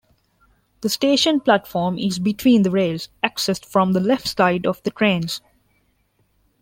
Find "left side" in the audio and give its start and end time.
3.99-4.65